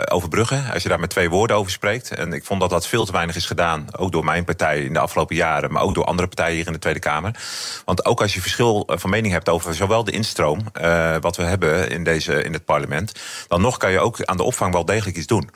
overbruggen, 0.08 0.64
als 0.72 0.82
je 0.82 0.88
daar 0.88 1.00
met 1.00 1.10
twee 1.10 1.30
woorden 1.30 1.56
over 1.56 1.72
spreekt. 1.72 2.10
En 2.10 2.32
ik 2.32 2.44
vond 2.44 2.60
dat 2.60 2.70
dat 2.70 2.86
veel 2.86 3.04
te 3.04 3.12
weinig 3.12 3.36
is 3.36 3.46
gedaan, 3.46 3.86
ook 3.96 4.12
door 4.12 4.24
mijn 4.24 4.44
partij 4.44 4.82
in 4.82 4.92
de 4.92 4.98
afgelopen 4.98 5.36
jaren, 5.36 5.72
maar 5.72 5.82
ook 5.82 5.94
door 5.94 6.04
andere 6.04 6.28
partijen 6.28 6.56
hier 6.56 6.66
in 6.66 6.72
de 6.72 6.78
Tweede 6.78 7.00
Kamer. 7.00 7.30
Want 7.84 7.95
want 7.96 8.08
ook 8.08 8.20
als 8.20 8.34
je 8.34 8.40
verschil 8.40 8.84
eh, 8.86 8.98
van 8.98 9.10
mening 9.10 9.32
hebt 9.32 9.48
over 9.48 9.74
zowel 9.74 10.04
de 10.04 10.10
instroom, 10.10 10.60
uh, 10.80 11.16
wat 11.20 11.36
we 11.36 11.42
hebben 11.42 11.90
in, 11.90 12.04
deze, 12.04 12.42
in 12.42 12.52
het 12.52 12.64
parlement, 12.64 13.12
dan 13.48 13.60
nog 13.60 13.76
kan 13.76 13.90
je 13.90 14.00
ook 14.00 14.24
aan 14.24 14.36
de 14.36 14.42
opvang 14.42 14.72
wel 14.72 14.84
degelijk 14.84 15.16
iets 15.16 15.26
doen. 15.26 15.50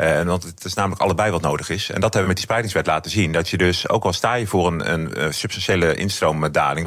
Uh, 0.00 0.22
want 0.22 0.42
het 0.42 0.64
is 0.64 0.74
namelijk 0.74 1.02
allebei 1.02 1.30
wat 1.30 1.40
nodig 1.40 1.68
is. 1.68 1.90
En 1.90 2.00
dat 2.00 2.02
hebben 2.02 2.20
we 2.20 2.26
met 2.26 2.36
die 2.36 2.44
spreidingswet 2.44 2.86
laten 2.86 3.10
zien. 3.10 3.32
Dat 3.32 3.48
je 3.48 3.56
dus, 3.56 3.88
ook 3.88 4.04
al 4.04 4.12
sta 4.12 4.34
je 4.34 4.46
voor 4.46 4.66
een, 4.66 4.92
een 4.92 5.34
substantiële 5.34 5.94
instroomdaling, 5.94 6.86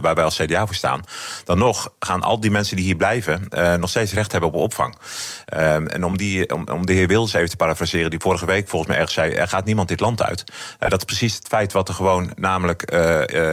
waar, 0.00 0.14
wij 0.14 0.24
als 0.24 0.36
CDA 0.36 0.66
voor 0.66 0.74
staan, 0.74 1.04
dan 1.44 1.58
nog 1.58 1.92
gaan 1.98 2.22
al 2.22 2.40
die 2.40 2.50
mensen 2.50 2.76
die 2.76 2.84
hier 2.84 2.96
blijven 2.96 3.48
nog 3.80 3.90
steeds 3.90 4.12
recht 4.12 4.32
hebben 4.32 4.50
op 4.50 4.56
opvang. 4.56 4.96
en 5.46 6.04
om, 6.04 6.16
die, 6.16 6.54
om, 6.54 6.68
om 6.72 6.86
de 6.86 6.92
heer 6.92 7.06
Wils 7.06 7.32
even 7.32 7.50
te 7.50 7.56
parafraseren, 7.56 8.10
die 8.10 8.20
vorige 8.20 8.46
week 8.46 8.68
volgens 8.68 8.90
mij 8.90 9.00
ergens 9.00 9.16
zei: 9.16 9.32
er 9.32 9.48
gaat 9.48 9.64
niemand 9.64 9.88
dit 9.88 10.00
land 10.00 10.22
uit. 10.22 10.44
dat 10.78 10.98
is 10.98 11.04
precies 11.04 11.34
het 11.34 11.46
feit 11.48 11.72
wat 11.72 11.88
er 11.88 11.94
gewoon 11.94 12.32
namelijk 12.36 12.82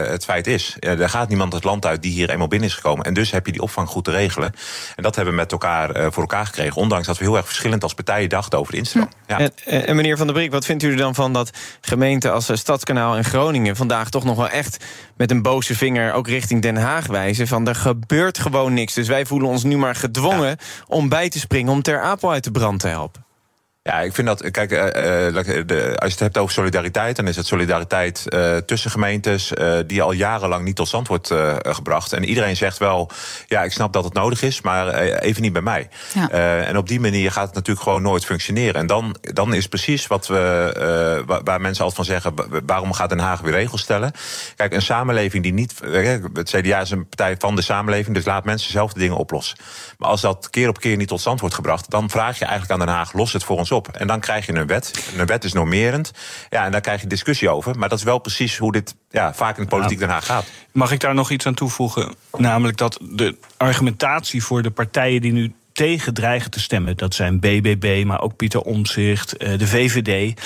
het 0.10 0.26
feit 0.26 0.48
is. 0.48 0.76
Er 0.80 1.10
gaat 1.10 1.30
niemand 1.30 1.54
het 1.54 1.64
land 1.64 1.86
uit 1.86 2.02
die 2.02 2.12
hier 2.12 2.30
eenmaal 2.30 2.48
binnen 2.48 2.68
is 2.68 2.76
gekomen. 2.76 3.06
En 3.06 3.14
dus 3.14 3.32
heb 3.32 3.46
je 3.46 3.52
die 3.52 3.62
opvang 3.62 3.88
goed 3.88 4.04
te 4.04 4.12
regelen. 4.12 4.54
En 4.96 5.04
dat 5.04 5.16
hebben 5.16 5.34
we 5.34 5.40
met 5.40 5.52
elkaar 5.52 6.12
voor 6.12 6.22
elkaar 6.22 6.46
gekregen. 6.46 6.76
Ondanks 6.76 7.08
dat 7.08 7.18
we 7.18 7.24
heel 7.24 7.38
erg 7.38 7.46
verschillend 7.46 7.84
als 7.84 7.94
partijen 7.94 8.30
dachten 8.30 8.60
over 8.60 8.74
instroom. 8.74 9.10
Ja. 9.28 9.40
En, 9.40 9.52
en, 9.66 9.96
meneer 9.96 10.18
Van 10.18 10.28
der 10.28 10.36
Brink, 10.36 10.52
wat 10.52 10.66
vindt 10.66 10.84
u 10.84 10.92
er 10.92 10.98
dan 10.98 11.16
van 11.16 11.34
dat 11.34 11.52
gemeenten 11.82 12.34
als 12.34 12.50
Stadskanaal 12.54 13.16
en 13.16 13.24
Groningen 13.24 13.76
vandaag 13.76 14.10
toch 14.10 14.24
nog 14.24 14.38
wel 14.38 14.50
echt 14.50 14.86
met 15.18 15.32
een 15.32 15.42
boze 15.42 15.76
vinger 15.76 16.14
ook 16.14 16.28
richting 16.28 16.62
Den 16.62 16.78
Haag 16.78 17.08
wijzen 17.08 17.48
van 17.48 17.68
er 17.68 17.76
gebeurt 17.76 18.40
gewoon 18.40 18.74
niks. 18.74 18.94
Dus 18.94 19.08
wij 19.08 19.26
voelen 19.26 19.50
ons 19.50 19.64
nu 19.64 19.78
maar 19.78 19.96
gedwongen 19.96 20.58
om 20.88 21.10
bij 21.10 21.30
te 21.30 21.40
springen 21.40 21.72
om 21.72 21.82
Ter 21.82 22.02
Apel 22.02 22.32
uit 22.32 22.44
de 22.44 22.52
brand 22.52 22.80
te 22.80 22.88
helpen. 22.88 23.27
Ja, 23.88 24.00
ik 24.02 24.14
vind 24.14 24.28
dat, 24.28 24.52
kijk, 24.52 24.72
uh, 24.72 24.80
de, 24.80 25.94
als 25.96 26.08
je 26.08 26.12
het 26.12 26.20
hebt 26.20 26.38
over 26.38 26.54
solidariteit, 26.54 27.16
dan 27.16 27.28
is 27.28 27.36
het 27.36 27.46
solidariteit 27.46 28.24
uh, 28.26 28.58
tussen 28.58 28.92
gemeentes 28.92 29.52
die 29.88 30.02
al 30.02 30.12
jarenlang 30.12 30.64
niet 30.64 30.76
tot 30.76 30.88
stand 30.88 31.08
wordt 31.08 31.34
gebracht. 31.62 32.14
En 32.14 32.24
iedereen 32.24 32.56
zegt 32.56 32.78
wel, 32.78 33.10
ja, 33.48 33.64
ik 33.64 33.72
snap 33.72 33.94
dat 33.94 34.04
het 34.04 34.14
nodig 34.14 34.42
is, 34.42 34.62
maar 34.62 34.94
even 34.94 35.42
niet 35.42 35.54
bij 35.54 35.62
mij. 35.62 35.90
Ja. 36.14 36.30
en 36.60 36.78
op 36.78 36.88
die 36.88 37.00
manier 37.00 37.32
gaat 37.32 37.46
het 37.46 37.56
natuurlijk 37.56 37.84
gewoon 37.86 38.02
nooit 38.02 38.26
functioneren. 38.26 38.76
En 38.76 38.88
dan, 38.88 39.16
dan 39.22 39.54
is 39.54 39.68
precies 39.68 40.08
wat 40.08 40.28
we, 40.28 41.24
waar 41.44 41.62
mensen 41.62 41.84
altijd 41.84 42.08
van 42.08 42.16
zeggen, 42.16 42.64
waarom 42.66 42.94
gaat 42.94 43.10
Den 43.10 43.20
Haag 43.20 43.42
weer 43.42 43.54
regels 43.54 43.82
stellen? 43.82 44.12
Kijk, 44.56 44.74
een 44.74 44.82
samenleving 44.82 45.44
die 45.44 45.54
niet, 45.54 45.74
het 46.34 46.50
CDA 46.50 46.80
is 46.80 46.92
een 46.92 47.08
partij 47.08 47.36
van 47.40 47.56
de 47.56 47.62
samenleving, 47.62 48.16
dus 48.16 48.26
laat 48.26 48.46
mensen 48.46 48.72
zelf 48.72 48.94
de 48.94 49.00
dingen 49.00 49.18
oplossen. 49.18 49.58
Maar 49.98 50.10
als 50.10 50.22
dat 50.22 50.50
keer 50.50 50.70
op 50.70 50.80
keer 50.80 50.98
niet 50.98 51.08
tot 51.08 51.20
stand 51.20 51.40
wordt 51.40 51.56
gebracht, 51.56 51.90
dan 51.90 52.10
vraag 52.10 52.40
je 52.40 52.46
eigenlijk 52.46 52.80
aan 52.80 52.86
Den 52.88 52.96
Haag, 52.96 53.14
los 53.14 53.34
het 53.34 53.44
voor 53.44 53.58
ons 53.58 53.72
op. 53.72 53.77
En 53.86 54.08
dan 54.08 54.20
krijg 54.20 54.46
je 54.46 54.56
een 54.56 54.68
wet. 54.68 55.12
Een 55.18 55.26
wet 55.26 55.44
is 55.44 55.54
normerend. 55.54 56.12
Ja, 56.50 56.66
en 56.66 56.72
daar 56.72 56.82
krijg 56.82 57.02
je 57.02 57.08
discussie 57.08 57.50
over. 57.50 57.78
Maar 57.78 57.90
dat 57.90 57.98
is 57.98 58.04
wel 58.04 58.20
precies 58.20 58.58
hoe 58.58 58.72
dit 58.72 58.96
ja, 59.10 59.34
vaak 59.34 59.58
in 59.58 59.64
de 59.64 59.70
politiek 59.70 60.00
Den 60.00 60.10
Haag 60.10 60.26
gaat. 60.26 60.46
Mag 60.72 60.92
ik 60.92 61.00
daar 61.00 61.14
nog 61.14 61.32
iets 61.32 61.46
aan 61.46 61.54
toevoegen? 61.54 62.16
Namelijk 62.38 62.78
dat 62.78 63.00
de 63.02 63.36
argumentatie 63.58 64.44
voor 64.44 64.62
de 64.62 64.72
partijen 64.72 65.22
die 65.22 65.32
nu 65.32 65.54
tegen 65.78 66.14
dreigen 66.14 66.52
te 66.52 66.60
stemmen. 66.60 66.98
Dat 66.98 67.14
zijn 67.14 67.40
BBB, 67.40 68.04
maar 68.06 68.22
ook 68.22 68.36
Pieter 68.36 68.62
Omzicht, 68.62 69.38
eh, 69.38 69.58
de 69.58 69.68
VVD. 69.68 70.40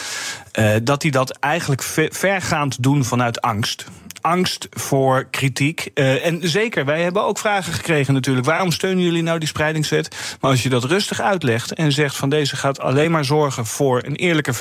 Eh, 0.51 0.75
dat 0.83 1.01
die 1.01 1.11
dat 1.11 1.31
eigenlijk 1.31 1.81
vergaand 2.11 2.83
doen 2.83 3.05
vanuit 3.05 3.41
angst 3.41 3.85
angst 4.21 4.67
voor 4.69 5.27
kritiek. 5.29 5.89
Uh, 5.93 6.25
en 6.25 6.39
zeker, 6.41 6.85
wij 6.85 7.01
hebben 7.01 7.23
ook 7.23 7.37
vragen 7.37 7.73
gekregen 7.73 8.13
natuurlijk. 8.13 8.45
Waarom 8.45 8.71
steunen 8.71 9.03
jullie 9.03 9.23
nou 9.23 9.39
die 9.39 9.47
spreidingswet? 9.47 10.15
Maar 10.39 10.51
als 10.51 10.63
je 10.63 10.69
dat 10.69 10.83
rustig 10.83 11.21
uitlegt 11.21 11.73
en 11.73 11.91
zegt 11.91 12.15
van 12.15 12.29
deze 12.29 12.55
gaat 12.55 12.79
alleen 12.79 13.11
maar 13.11 13.25
zorgen 13.25 13.65
voor 13.65 14.03
een 14.03 14.15
eerlijke 14.15 14.53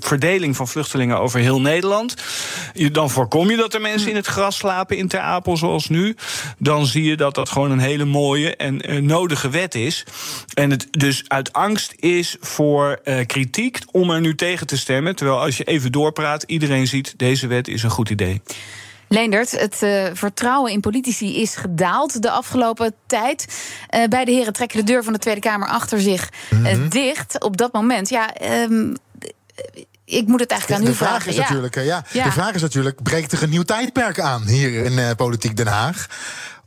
verdeling 0.00 0.56
van 0.56 0.68
vluchtelingen 0.68 1.18
over 1.18 1.40
heel 1.40 1.60
Nederland. 1.60 2.14
Dan 2.92 3.10
voorkom 3.10 3.50
je 3.50 3.56
dat 3.56 3.74
er 3.74 3.80
mensen 3.80 4.10
in 4.10 4.16
het 4.16 4.26
gras 4.26 4.56
slapen 4.56 4.96
in 4.96 5.08
Ter 5.08 5.20
Apel 5.20 5.56
zoals 5.56 5.88
nu. 5.88 6.16
Dan 6.58 6.86
zie 6.86 7.04
je 7.04 7.16
dat 7.16 7.34
dat 7.34 7.48
gewoon 7.48 7.70
een 7.70 7.78
hele 7.78 8.04
mooie 8.04 8.56
en 8.56 8.90
uh, 8.90 9.00
nodige 9.00 9.50
wet 9.50 9.74
is. 9.74 10.04
En 10.54 10.70
het 10.70 10.86
dus 10.90 11.24
uit 11.28 11.52
angst 11.52 11.94
is 11.96 12.36
voor 12.40 13.00
uh, 13.04 13.26
kritiek 13.26 13.78
om 13.90 14.10
er 14.10 14.20
nu 14.20 14.34
tegen 14.34 14.66
te 14.66 14.78
stemmen. 14.78 15.16
Terwijl 15.16 15.40
als 15.40 15.56
je 15.56 15.64
even 15.64 15.92
doorpraat, 15.92 16.42
iedereen 16.42 16.86
ziet 16.86 17.14
deze 17.16 17.46
wet 17.46 17.68
is 17.68 17.82
een 17.82 17.90
goed 17.90 18.10
idee. 18.10 18.42
Leendert, 19.08 19.50
het 19.50 19.82
uh, 19.82 20.04
vertrouwen 20.12 20.72
in 20.72 20.80
politici 20.80 21.40
is 21.40 21.56
gedaald 21.56 22.22
de 22.22 22.30
afgelopen 22.30 22.94
tijd. 23.06 23.46
Uh, 23.94 24.04
beide 24.04 24.30
heren 24.30 24.52
trekken 24.52 24.78
de 24.78 24.92
deur 24.92 25.04
van 25.04 25.12
de 25.12 25.18
Tweede 25.18 25.40
Kamer 25.40 25.68
achter 25.68 26.00
zich 26.00 26.28
uh, 26.52 26.90
dicht. 26.90 27.42
Op 27.42 27.56
dat 27.56 27.72
moment, 27.72 28.08
ja. 28.08 28.34
Um, 28.62 28.94
ik 30.04 30.26
moet 30.26 30.40
het 30.40 30.50
eigenlijk 30.50 30.80
aan 30.80 30.86
de 30.86 30.92
u 30.92 30.96
vraag 30.96 31.08
vragen. 31.08 31.30
Is 31.30 31.36
natuurlijk, 31.36 31.74
ja. 31.74 32.04
ja. 32.12 32.24
De 32.24 32.32
vraag 32.32 32.54
is 32.54 32.62
natuurlijk: 32.62 33.02
breekt 33.02 33.32
er 33.32 33.42
een 33.42 33.50
nieuw 33.50 33.62
tijdperk 33.62 34.20
aan 34.20 34.46
hier 34.46 34.84
in 34.84 35.16
Politiek 35.16 35.56
Den 35.56 35.66
Haag? 35.66 36.06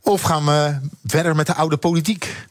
Of 0.08 0.22
gaan 0.22 0.44
we 0.44 0.78
verder 1.04 1.36
met 1.36 1.46
de 1.46 1.54
oude 1.54 1.76
politiek? 1.76 2.46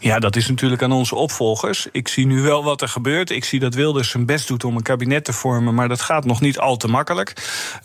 Ja, 0.00 0.18
dat 0.18 0.36
is 0.36 0.48
natuurlijk 0.48 0.82
aan 0.82 0.92
onze 0.92 1.14
opvolgers. 1.14 1.86
Ik 1.92 2.08
zie 2.08 2.26
nu 2.26 2.40
wel 2.40 2.64
wat 2.64 2.82
er 2.82 2.88
gebeurt. 2.88 3.30
Ik 3.30 3.44
zie 3.44 3.60
dat 3.60 3.74
Wilders 3.74 4.10
zijn 4.10 4.26
best 4.26 4.48
doet 4.48 4.64
om 4.64 4.76
een 4.76 4.82
kabinet 4.82 5.24
te 5.24 5.32
vormen, 5.32 5.74
maar 5.74 5.88
dat 5.88 6.00
gaat 6.00 6.24
nog 6.24 6.40
niet 6.40 6.58
al 6.58 6.76
te 6.76 6.88
makkelijk. 6.88 7.32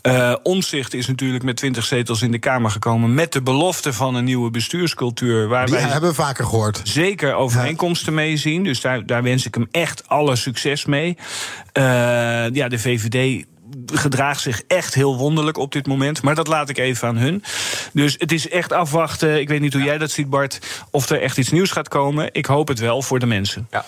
Uh, 0.02 0.34
Omzicht 0.42 0.94
is 0.94 1.06
natuurlijk 1.06 1.44
met 1.44 1.56
20 1.56 1.84
zetels 1.84 2.22
in 2.22 2.30
de 2.30 2.38
Kamer 2.38 2.70
gekomen 2.70 3.14
met 3.14 3.32
de 3.32 3.42
belofte 3.42 3.92
van 3.92 4.14
een 4.14 4.24
nieuwe 4.24 4.50
bestuurscultuur. 4.50 5.48
Waar 5.48 5.66
Die 5.66 5.74
wij 5.74 5.84
hebben 5.84 6.10
we 6.10 6.16
vaker 6.16 6.44
gehoord. 6.44 6.80
Zeker 6.84 7.34
overeenkomsten 7.34 8.14
mee 8.14 8.36
zien. 8.36 8.64
Dus 8.64 8.80
daar, 8.80 9.06
daar 9.06 9.22
wens 9.22 9.46
ik 9.46 9.54
hem 9.54 9.68
echt 9.70 10.08
alle 10.08 10.36
succes 10.36 10.84
mee. 10.84 11.16
Uh, 11.72 11.84
ja, 12.52 12.68
de 12.68 12.78
VVD 12.78 13.44
gedraagt 13.86 14.40
zich 14.40 14.62
echt 14.66 14.94
heel 14.94 15.16
wonderlijk 15.16 15.56
op 15.56 15.72
dit 15.72 15.86
moment. 15.86 16.22
Maar 16.22 16.34
dat 16.34 16.46
laat 16.46 16.68
ik 16.68 16.78
even 16.78 17.08
aan 17.08 17.16
hun. 17.16 17.44
Dus 17.92 18.14
het 18.18 18.32
is 18.32 18.48
echt 18.48 18.72
afwachten. 18.72 19.40
Ik 19.40 19.48
weet 19.48 19.60
niet 19.60 19.72
hoe 19.72 19.82
jij 19.82 19.98
dat 19.98 20.10
ziet, 20.10 20.30
Bart. 20.30 20.58
Of 20.90 21.08
er 21.08 21.22
echt 21.22 21.38
iets 21.38 21.50
nieuws 21.50 21.70
gaat 21.70 21.88
komen. 21.88 22.28
Ik 22.32 22.46
hoop 22.46 22.68
het 22.68 22.78
wel 22.78 23.02
voor 23.02 23.18
de 23.18 23.26
mensen. 23.26 23.68
Ja. 23.70 23.84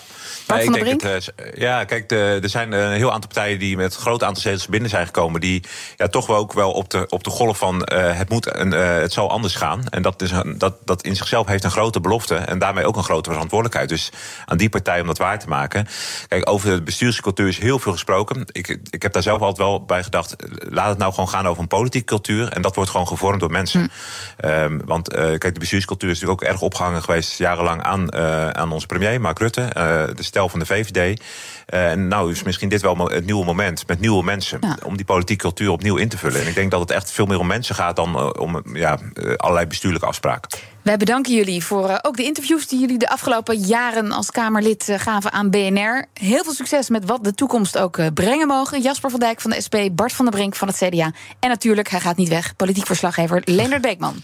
Ja, 0.47 0.59
ik 0.59 0.73
denk 0.73 1.01
het, 1.01 1.33
uh, 1.39 1.53
ja, 1.53 1.83
kijk, 1.83 2.09
de, 2.09 2.39
er 2.41 2.49
zijn 2.49 2.71
een 2.71 2.91
heel 2.91 3.11
aantal 3.11 3.29
partijen 3.29 3.59
die 3.59 3.77
met 3.77 3.95
een 3.95 4.01
groot 4.01 4.23
aantal 4.23 4.41
zetels 4.41 4.67
binnen 4.67 4.89
zijn 4.89 5.05
gekomen. 5.05 5.41
Die 5.41 5.63
ja, 5.97 6.07
toch 6.07 6.27
wel 6.27 6.37
ook 6.37 6.53
wel 6.53 6.71
op 6.71 6.89
de, 6.89 7.05
op 7.09 7.23
de 7.23 7.29
golf 7.29 7.57
van 7.57 7.87
uh, 7.93 8.17
het, 8.17 8.29
moet 8.29 8.55
een, 8.55 8.73
uh, 8.73 8.95
het 8.95 9.13
zal 9.13 9.29
anders 9.29 9.55
gaan. 9.55 9.87
En 9.89 10.01
dat, 10.01 10.21
is 10.21 10.31
een, 10.31 10.57
dat, 10.57 10.75
dat 10.85 11.03
in 11.03 11.15
zichzelf 11.15 11.47
heeft 11.47 11.63
een 11.63 11.71
grote 11.71 11.99
belofte. 11.99 12.35
En 12.35 12.59
daarmee 12.59 12.85
ook 12.85 12.95
een 12.95 13.03
grote 13.03 13.29
verantwoordelijkheid. 13.29 13.89
Dus 13.89 14.11
aan 14.45 14.57
die 14.57 14.69
partij 14.69 15.01
om 15.01 15.07
dat 15.07 15.17
waar 15.17 15.39
te 15.39 15.47
maken. 15.47 15.87
Kijk, 16.27 16.49
over 16.49 16.69
de 16.69 16.81
bestuurscultuur 16.81 17.47
is 17.47 17.57
heel 17.57 17.79
veel 17.79 17.91
gesproken. 17.91 18.43
Ik, 18.45 18.79
ik 18.89 19.01
heb 19.01 19.13
daar 19.13 19.23
zelf 19.23 19.39
altijd 19.39 19.57
wel 19.57 19.70
bij 19.79 20.03
gedacht. 20.03 20.35
Laat 20.69 20.89
het 20.89 20.97
nou 20.97 21.13
gewoon 21.13 21.29
gaan 21.29 21.47
over 21.47 21.61
een 21.61 21.67
politieke 21.67 22.05
cultuur. 22.05 22.49
En 22.49 22.61
dat 22.61 22.75
wordt 22.75 22.89
gewoon 22.91 23.07
gevormd 23.07 23.39
door 23.39 23.51
mensen. 23.51 23.91
Hm. 24.37 24.47
Um, 24.47 24.81
want 24.85 25.13
kijk, 25.13 25.53
de 25.53 25.59
bestuurscultuur 25.59 26.09
is 26.09 26.19
natuurlijk 26.19 26.43
ook 26.43 26.49
erg 26.49 26.61
opgehangen 26.61 27.03
geweest 27.03 27.37
jarenlang 27.37 27.81
aan, 27.81 28.13
aan 28.55 28.71
onze 28.71 28.85
premier, 28.85 29.21
Mark 29.21 29.39
Rutte. 29.39 29.69
de 30.15 30.23
stel 30.23 30.49
van 30.49 30.59
de 30.59 30.65
VVD. 30.65 31.21
En 31.65 32.07
nou 32.07 32.31
is 32.31 32.43
misschien 32.43 32.69
dit 32.69 32.81
wel 32.81 32.97
het 32.97 33.25
nieuwe 33.25 33.45
moment 33.45 33.87
met 33.87 33.99
nieuwe 33.99 34.23
mensen. 34.23 34.57
Ja. 34.61 34.77
Om 34.83 34.95
die 34.97 35.05
politieke 35.05 35.41
cultuur 35.41 35.69
opnieuw 35.69 35.95
in 35.95 36.09
te 36.09 36.17
vullen. 36.17 36.41
En 36.41 36.47
ik 36.47 36.55
denk 36.55 36.71
dat 36.71 36.79
het 36.79 36.91
echt 36.91 37.11
veel 37.11 37.25
meer 37.25 37.39
om 37.39 37.47
mensen 37.47 37.75
gaat 37.75 37.95
dan 37.95 38.37
om 38.37 38.61
ja, 38.73 38.97
allerlei 39.37 39.67
bestuurlijke 39.67 40.07
afspraken. 40.07 40.59
Wij 40.83 40.97
bedanken 40.97 41.33
jullie 41.33 41.63
voor 41.63 41.99
ook 42.01 42.17
de 42.17 42.23
interviews 42.23 42.67
die 42.67 42.79
jullie 42.79 42.97
de 42.97 43.09
afgelopen 43.09 43.57
jaren 43.57 44.11
als 44.11 44.31
Kamerlid 44.31 44.93
gaven 44.97 45.31
aan 45.31 45.49
BNR. 45.49 46.05
Heel 46.13 46.43
veel 46.43 46.53
succes 46.53 46.89
met 46.89 47.05
wat 47.05 47.23
de 47.23 47.33
toekomst 47.33 47.77
ook 47.77 48.13
brengen 48.13 48.47
mogen. 48.47 48.81
Jasper 48.81 49.09
van 49.09 49.19
Dijk 49.19 49.41
van 49.41 49.51
de 49.51 49.61
SP, 49.65 49.75
Bart 49.91 50.13
van 50.13 50.25
der 50.25 50.33
Brink 50.33 50.55
van 50.55 50.67
het 50.67 50.77
CDA. 50.77 51.11
En 51.39 51.49
natuurlijk, 51.49 51.89
hij 51.89 51.99
gaat 51.99 52.17
niet 52.17 52.29
weg, 52.29 52.55
politiek 52.55 52.85
verslaggever 52.85 53.41
Leonard 53.45 53.81
Beekman. 53.81 54.23